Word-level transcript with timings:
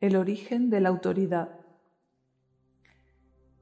El 0.00 0.16
origen 0.16 0.70
de 0.70 0.80
la 0.80 0.88
autoridad. 0.88 1.60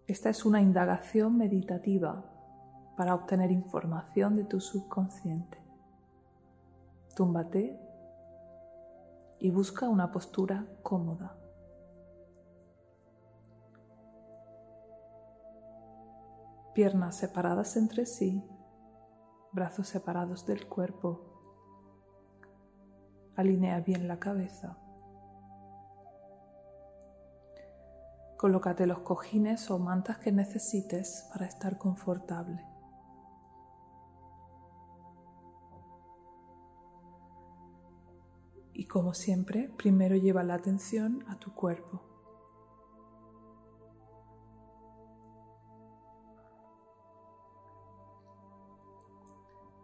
Esta 0.06 0.30
es 0.30 0.44
una 0.44 0.62
indagación 0.62 1.36
meditativa 1.36 2.32
para 2.96 3.16
obtener 3.16 3.50
información 3.50 4.36
de 4.36 4.44
tu 4.44 4.60
subconsciente. 4.60 5.58
Túmbate 7.16 7.76
y 9.40 9.50
busca 9.50 9.88
una 9.88 10.12
postura 10.12 10.64
cómoda. 10.84 11.36
Piernas 16.72 17.16
separadas 17.16 17.76
entre 17.76 18.06
sí, 18.06 18.44
brazos 19.50 19.88
separados 19.88 20.46
del 20.46 20.68
cuerpo. 20.68 21.20
Alinea 23.34 23.80
bien 23.80 24.06
la 24.06 24.20
cabeza. 24.20 24.78
Colócate 28.38 28.86
los 28.86 29.00
cojines 29.00 29.68
o 29.68 29.80
mantas 29.80 30.18
que 30.18 30.30
necesites 30.30 31.28
para 31.32 31.44
estar 31.44 31.76
confortable. 31.76 32.64
Y 38.72 38.86
como 38.86 39.12
siempre, 39.12 39.68
primero 39.76 40.14
lleva 40.14 40.44
la 40.44 40.54
atención 40.54 41.24
a 41.26 41.34
tu 41.40 41.52
cuerpo. 41.52 42.00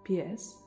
Pies. 0.04 0.64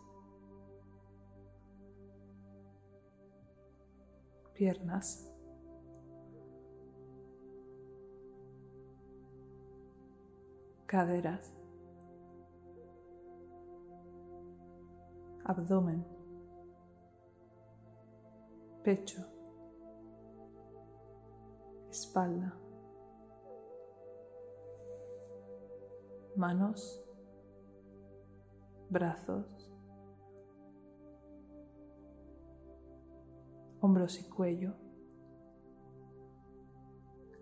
Piernas. 4.56 5.37
Caderas, 10.88 11.54
abdomen, 15.44 16.06
pecho, 18.84 19.22
espalda, 21.90 22.58
manos, 26.38 27.04
brazos, 28.90 29.70
hombros 33.82 34.18
y 34.22 34.30
cuello, 34.30 34.74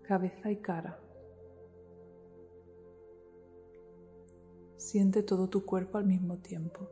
cabeza 0.02 0.50
y 0.50 0.60
cara. 0.60 1.05
Siente 4.86 5.24
todo 5.24 5.48
tu 5.48 5.66
cuerpo 5.66 5.98
al 5.98 6.06
mismo 6.06 6.36
tiempo. 6.36 6.88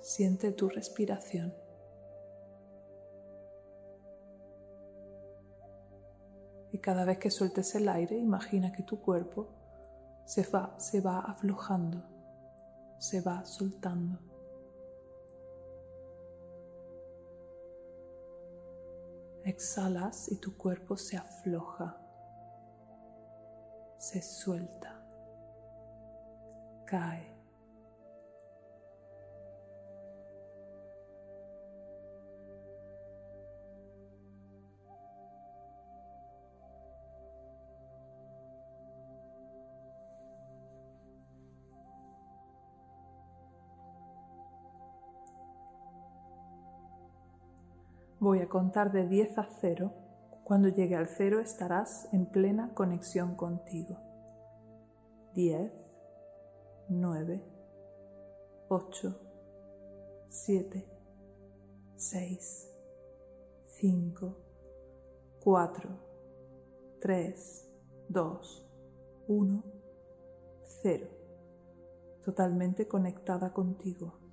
Siente 0.00 0.52
tu 0.52 0.68
respiración. 0.68 1.54
Y 6.70 6.78
cada 6.80 7.06
vez 7.06 7.16
que 7.16 7.30
sueltes 7.30 7.74
el 7.76 7.88
aire, 7.88 8.18
imagina 8.18 8.72
que 8.72 8.82
tu 8.82 9.00
cuerpo 9.00 9.48
se 10.26 10.46
va, 10.50 10.78
se 10.78 11.00
va 11.00 11.20
aflojando, 11.20 12.04
se 12.98 13.22
va 13.22 13.42
soltando. 13.46 14.25
Exhalas 19.46 20.28
y 20.32 20.40
tu 20.40 20.56
cuerpo 20.56 20.96
se 20.96 21.16
afloja, 21.16 21.96
se 23.96 24.20
suelta, 24.20 25.00
cae. 26.84 27.35
Voy 48.26 48.40
a 48.40 48.48
contar 48.48 48.90
de 48.90 49.06
10 49.06 49.38
a 49.38 49.48
0. 49.60 49.92
Cuando 50.42 50.66
llegue 50.66 50.96
al 50.96 51.06
0 51.06 51.38
estarás 51.38 52.12
en 52.12 52.26
plena 52.26 52.74
conexión 52.74 53.36
contigo. 53.36 53.98
10, 55.34 55.72
9, 56.88 57.44
8, 58.66 59.20
7, 60.28 60.88
6, 61.94 62.68
5, 63.66 64.36
4, 65.44 65.90
3, 67.00 67.70
2, 68.08 68.68
1, 69.28 69.64
0. 70.82 71.08
Totalmente 72.24 72.88
conectada 72.88 73.52
contigo. 73.52 74.25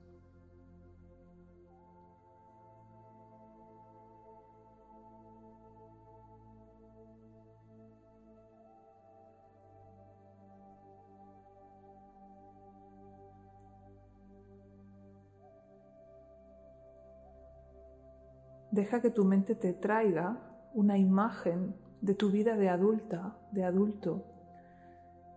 Deja 18.74 19.04
que 19.04 19.12
tu 19.12 19.24
mente 19.24 19.54
te 19.54 19.72
traiga 19.72 20.40
una 20.74 20.98
imagen 20.98 21.76
de 22.02 22.16
tu 22.16 22.32
vida 22.32 22.58
de 22.58 22.70
adulta, 22.70 23.38
de 23.52 23.64
adulto, 23.64 24.26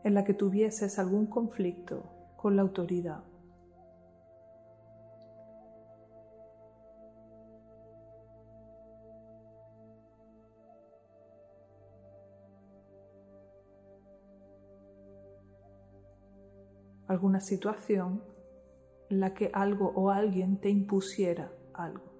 en 0.04 0.14
la 0.14 0.24
que 0.24 0.32
tuvieses 0.32 0.98
algún 0.98 1.26
conflicto 1.26 2.02
con 2.38 2.56
la 2.56 2.62
autoridad. 2.62 3.22
alguna 17.08 17.41
situación 17.41 18.20
en 19.10 19.20
la 19.20 19.32
que 19.32 19.50
algo 19.53 19.92
o 19.94 20.10
alguien 20.10 20.58
te 20.60 20.70
impusiera 20.70 21.53
algo. 21.72 22.16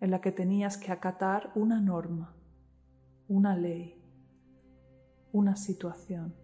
En 0.00 0.10
la 0.10 0.20
que 0.20 0.32
tenías 0.32 0.76
que 0.78 0.92
acatar 0.92 1.52
una 1.54 1.80
norma, 1.80 2.34
una 3.28 3.56
ley, 3.56 4.02
una 5.32 5.56
situación. 5.56 6.34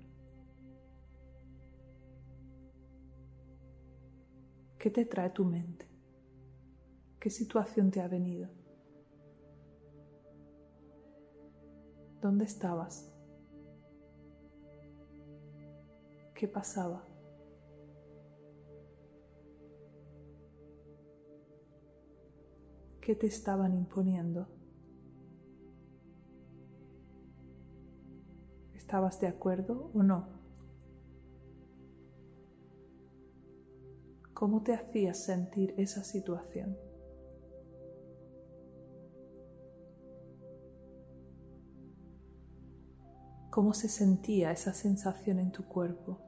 ¿Qué 4.79 4.91
te 4.91 5.05
trae 5.07 5.31
tu 5.31 5.45
mente? 5.45 5.89
¿Qué 7.19 7.31
situación 7.31 7.91
te 7.91 8.01
ha 8.01 8.09
venido? 8.09 8.49
¿Dónde 12.21 12.45
estabas? 12.45 13.13
¿Qué 16.35 16.47
pasaba? 16.47 17.16
¿Qué 23.07 23.15
te 23.15 23.29
estaban 23.29 23.73
imponiendo. 23.73 24.49
¿Estabas 28.75 29.21
de 29.21 29.29
acuerdo 29.29 29.93
o 29.95 30.03
no? 30.03 30.27
¿Cómo 34.35 34.65
te 34.65 34.75
hacías 34.75 35.23
sentir 35.23 35.73
esa 35.77 36.03
situación? 36.03 36.77
¿Cómo 43.51 43.73
se 43.73 43.89
sentía 43.89 44.51
esa 44.51 44.73
sensación 44.73 45.39
en 45.39 45.53
tu 45.53 45.65
cuerpo? 45.65 46.19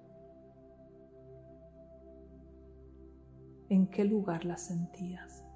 ¿En 3.69 3.89
qué 3.89 4.05
lugar 4.05 4.45
la 4.45 4.57
sentías? 4.57 5.48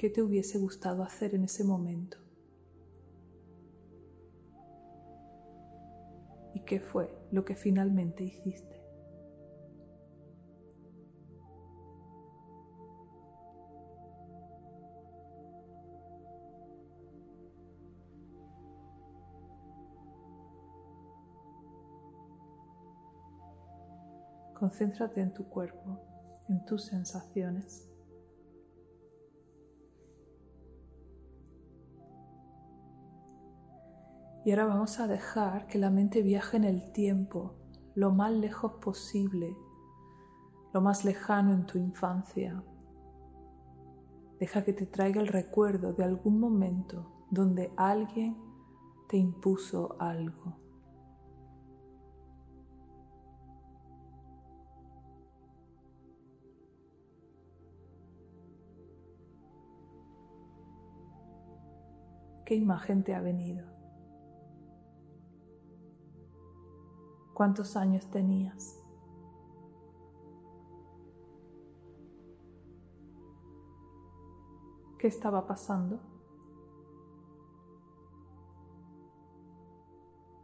¿Qué 0.00 0.08
te 0.08 0.22
hubiese 0.22 0.58
gustado 0.58 1.02
hacer 1.02 1.34
en 1.34 1.44
ese 1.44 1.62
momento? 1.62 2.16
¿Y 6.54 6.60
qué 6.60 6.80
fue 6.80 7.14
lo 7.30 7.44
que 7.44 7.54
finalmente 7.54 8.24
hiciste? 8.24 8.80
Concéntrate 24.58 25.20
en 25.20 25.34
tu 25.34 25.46
cuerpo, 25.50 26.00
en 26.48 26.64
tus 26.64 26.86
sensaciones. 26.86 27.89
Y 34.50 34.52
ahora 34.52 34.66
vamos 34.66 34.98
a 34.98 35.06
dejar 35.06 35.68
que 35.68 35.78
la 35.78 35.90
mente 35.90 36.22
viaje 36.22 36.56
en 36.56 36.64
el 36.64 36.90
tiempo, 36.90 37.54
lo 37.94 38.10
más 38.10 38.32
lejos 38.32 38.72
posible, 38.82 39.56
lo 40.74 40.80
más 40.80 41.04
lejano 41.04 41.52
en 41.52 41.66
tu 41.66 41.78
infancia. 41.78 42.60
Deja 44.40 44.64
que 44.64 44.72
te 44.72 44.86
traiga 44.86 45.20
el 45.20 45.28
recuerdo 45.28 45.92
de 45.92 46.02
algún 46.02 46.40
momento 46.40 47.28
donde 47.30 47.72
alguien 47.76 48.36
te 49.08 49.18
impuso 49.18 49.94
algo. 50.00 50.56
¿Qué 62.44 62.56
imagen 62.56 63.04
te 63.04 63.14
ha 63.14 63.20
venido? 63.20 63.69
¿Cuántos 67.40 67.74
años 67.74 68.04
tenías? 68.10 68.78
¿Qué 74.98 75.06
estaba 75.06 75.46
pasando? 75.46 76.00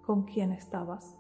¿Con 0.07 0.23
quién 0.23 0.53
estabas? 0.53 1.19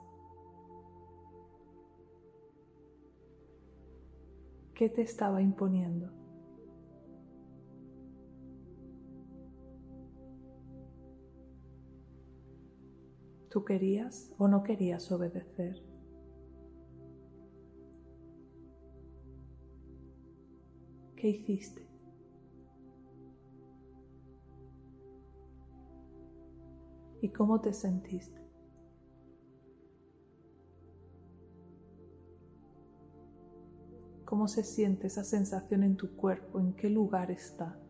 ¿Qué 4.74 4.88
te 4.88 5.02
estaba 5.02 5.42
imponiendo? 5.42 6.10
¿Tú 13.56 13.64
querías 13.64 14.34
o 14.36 14.48
no 14.48 14.62
querías 14.62 15.10
obedecer? 15.10 15.82
¿Qué 21.16 21.28
hiciste? 21.30 21.88
¿Y 27.22 27.30
cómo 27.30 27.62
te 27.62 27.72
sentiste? 27.72 28.38
¿Cómo 34.26 34.48
se 34.48 34.64
siente 34.64 35.06
esa 35.06 35.24
sensación 35.24 35.82
en 35.82 35.96
tu 35.96 36.14
cuerpo? 36.14 36.60
¿En 36.60 36.74
qué 36.74 36.90
lugar 36.90 37.30
está? 37.30 37.80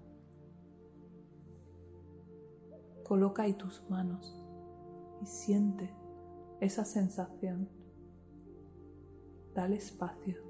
Coloca 3.03 3.43
ahí 3.43 3.55
tus 3.55 3.83
manos 3.91 4.46
siente 5.27 5.91
esa 6.61 6.85
sensación. 6.85 7.69
Dale 9.55 9.77
espacio. 9.77 10.46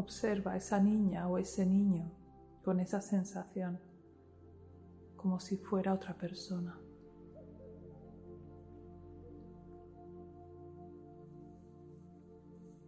Observa 0.00 0.56
esa 0.56 0.80
niña 0.80 1.28
o 1.28 1.36
ese 1.36 1.66
niño 1.66 2.10
con 2.64 2.80
esa 2.80 3.02
sensación, 3.02 3.78
como 5.14 5.38
si 5.38 5.58
fuera 5.58 5.92
otra 5.92 6.16
persona. 6.16 6.80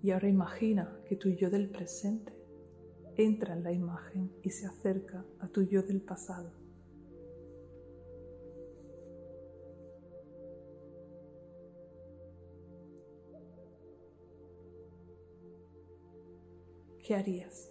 Y 0.03 0.11
ahora 0.11 0.27
imagina 0.27 0.91
que 1.05 1.17
tu 1.17 1.29
yo 1.29 1.51
del 1.51 1.69
presente 1.69 2.33
entra 3.19 3.53
en 3.53 3.63
la 3.63 3.73
imagen 3.73 4.33
y 4.43 4.49
se 4.49 4.67
acerca 4.67 5.23
a 5.39 5.49
tu 5.49 5.65
yo 5.65 5.83
del 5.83 6.01
pasado. 6.01 6.62
¿Qué 17.03 17.15
harías? 17.17 17.71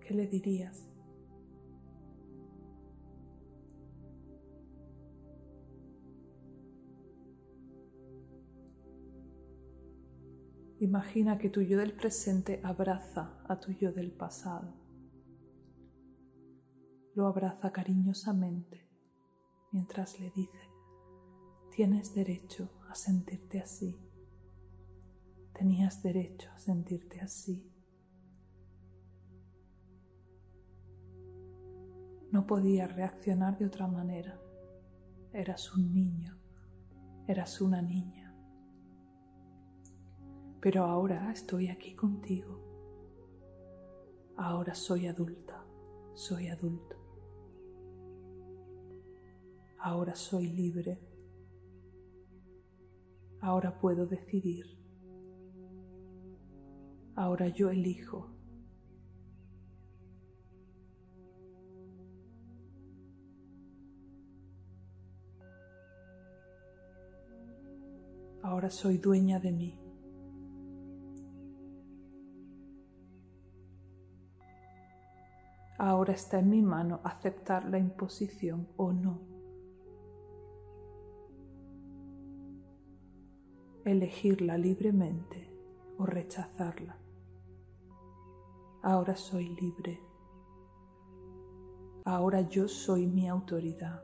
¿Qué 0.00 0.14
le 0.14 0.26
dirías? 0.26 0.84
Imagina 10.80 11.38
que 11.38 11.50
tu 11.50 11.60
yo 11.60 11.78
del 11.78 11.92
presente 11.92 12.60
abraza 12.62 13.42
a 13.48 13.58
tu 13.58 13.72
yo 13.72 13.92
del 13.92 14.12
pasado. 14.12 14.72
Lo 17.14 17.26
abraza 17.26 17.72
cariñosamente 17.72 18.88
mientras 19.72 20.20
le 20.20 20.30
dice, 20.30 20.70
tienes 21.74 22.14
derecho 22.14 22.70
a 22.88 22.94
sentirte 22.94 23.58
así. 23.58 24.07
Tenías 25.58 26.04
derecho 26.04 26.48
a 26.54 26.58
sentirte 26.60 27.20
así. 27.20 27.68
No 32.30 32.46
podías 32.46 32.94
reaccionar 32.94 33.58
de 33.58 33.66
otra 33.66 33.88
manera. 33.88 34.40
Eras 35.32 35.74
un 35.74 35.92
niño, 35.92 36.38
eras 37.26 37.60
una 37.60 37.82
niña. 37.82 38.32
Pero 40.60 40.84
ahora 40.84 41.32
estoy 41.32 41.70
aquí 41.70 41.96
contigo. 41.96 42.62
Ahora 44.36 44.76
soy 44.76 45.08
adulta, 45.08 45.64
soy 46.14 46.46
adulto. 46.46 46.94
Ahora 49.80 50.14
soy 50.14 50.50
libre. 50.50 51.00
Ahora 53.40 53.76
puedo 53.80 54.06
decidir. 54.06 54.78
Ahora 57.18 57.48
yo 57.48 57.68
elijo. 57.68 58.30
Ahora 68.40 68.70
soy 68.70 68.98
dueña 68.98 69.40
de 69.40 69.50
mí. 69.50 69.80
Ahora 75.76 76.12
está 76.12 76.38
en 76.38 76.50
mi 76.50 76.62
mano 76.62 77.00
aceptar 77.02 77.68
la 77.68 77.80
imposición 77.80 78.68
o 78.76 78.92
no. 78.92 79.18
Elegirla 83.84 84.56
libremente 84.56 85.52
o 85.98 86.06
rechazarla. 86.06 87.07
Ahora 88.82 89.16
soy 89.16 89.48
libre. 89.48 90.00
Ahora 92.04 92.40
yo 92.42 92.68
soy 92.68 93.06
mi 93.06 93.28
autoridad. 93.28 94.02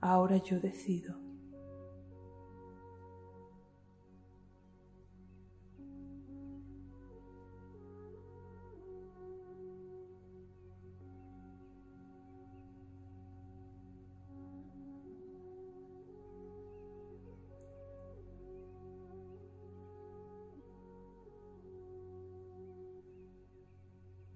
Ahora 0.00 0.38
yo 0.38 0.58
decido. 0.58 1.21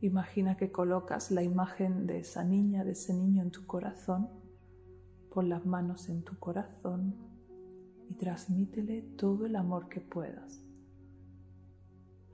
Imagina 0.07 0.57
que 0.57 0.71
colocas 0.71 1.33
la 1.33 1.43
imagen 1.43 2.07
de 2.07 2.21
esa 2.21 2.45
niña, 2.45 2.85
de 2.85 2.93
ese 2.93 3.13
niño 3.13 3.43
en 3.43 3.51
tu 3.51 3.67
corazón. 3.67 4.29
Pon 5.35 5.49
las 5.49 5.67
manos 5.67 6.09
en 6.09 6.23
tu 6.23 6.39
corazón 6.39 7.17
y 8.09 8.15
transmítele 8.15 9.03
todo 9.03 9.47
el 9.47 9.57
amor 9.57 9.89
que 9.89 10.01
puedas. 10.01 10.65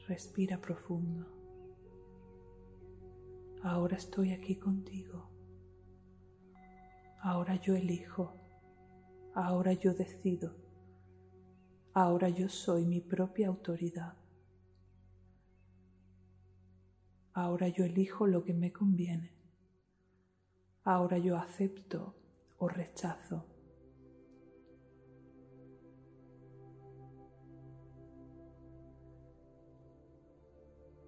Respira 0.06 0.60
profundo. 0.60 1.26
Ahora 3.62 3.96
estoy 3.96 4.32
aquí 4.32 4.56
contigo. 4.56 5.30
Ahora 7.22 7.56
yo 7.56 7.74
elijo. 7.74 8.34
Ahora 9.34 9.72
yo 9.72 9.94
decido. 9.94 10.54
Ahora 11.94 12.28
yo 12.28 12.50
soy 12.50 12.84
mi 12.84 13.00
propia 13.00 13.48
autoridad. 13.48 14.21
Ahora 17.34 17.68
yo 17.68 17.84
elijo 17.84 18.26
lo 18.26 18.44
que 18.44 18.52
me 18.52 18.72
conviene. 18.72 19.32
Ahora 20.84 21.16
yo 21.16 21.38
acepto 21.38 22.14
o 22.58 22.68
rechazo. 22.68 23.46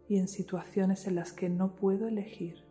Y 0.09 0.19
en 0.19 0.29
situaciones 0.29 1.07
en 1.07 1.17
las 1.17 1.33
que 1.33 1.51
no 1.51 1.75
puedo 1.77 2.09
elegir, 2.09 2.65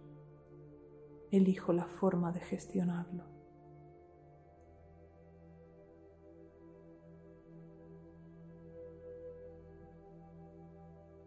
elijo 1.29 1.73
la 1.73 1.85
forma 1.85 2.31
de 2.31 2.39
gestionarlo. 2.39 3.23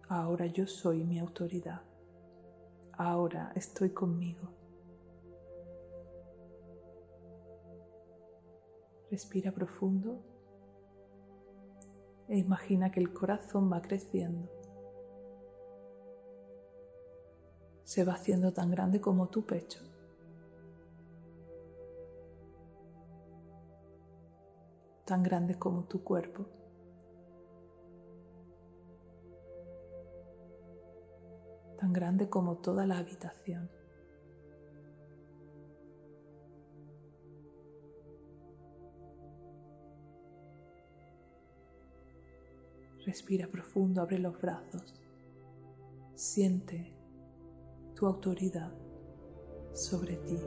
Ahora 0.09 0.47
yo 0.47 0.67
soy 0.67 1.05
mi 1.05 1.19
autoridad 1.19 1.83
ahora 2.97 3.53
estoy 3.55 3.91
conmigo. 3.91 4.49
Respira 9.11 9.53
profundo 9.53 10.21
e 12.29 12.39
imagina 12.39 12.91
que 12.91 13.01
el 13.01 13.13
corazón 13.13 13.71
va 13.73 13.81
creciendo. 13.81 14.51
Se 17.85 18.05
va 18.05 18.15
haciendo 18.15 18.53
tan 18.53 18.71
grande 18.71 19.01
como 19.01 19.29
tu 19.29 19.47
pecho. 19.47 19.81
Tan 25.05 25.23
grande 25.23 25.57
como 25.57 25.85
tu 25.85 26.03
cuerpo. 26.03 26.47
Grande 31.97 32.29
como 32.29 32.59
toda 32.59 32.87
la 32.87 32.99
habitación. 32.99 33.69
Respira 43.05 43.49
profundo, 43.49 44.03
abre 44.03 44.19
los 44.19 44.41
brazos. 44.41 44.95
Siente 46.15 46.93
tu 47.95 48.07
autoridad 48.07 48.73
sobre 49.73 50.17
ti. 50.17 50.39